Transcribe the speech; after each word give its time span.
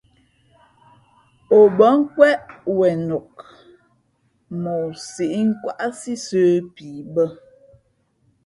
O 1.57 1.59
bα̌ 1.77 1.89
nkwéʼ 2.01 2.39
wenok, 2.77 3.33
mα 4.61 4.71
o 4.85 4.87
sǐʼ 5.11 5.33
nkwáʼsí 5.49 6.13
sə̌ 6.25 6.43
pii 6.75 6.99
bᾱ. 7.13 7.25